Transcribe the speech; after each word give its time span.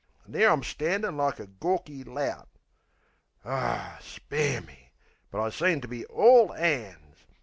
An' 0.25 0.31
there 0.31 0.49
I'm 0.51 0.63
standin' 0.63 1.15
like 1.15 1.39
a 1.39 1.45
gawky 1.45 2.03
lout. 2.03 2.49
(Aw, 3.45 3.99
spare 4.01 4.61
me! 4.61 4.89
But 5.29 5.41
I 5.41 5.49
seemed 5.51 5.83
to 5.83 5.87
be 5.87 6.07
ALL 6.07 6.55
'ands!) 6.55 7.27